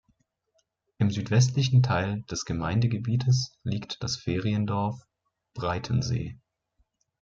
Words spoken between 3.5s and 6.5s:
liegt das "Feriendorf Breitensee".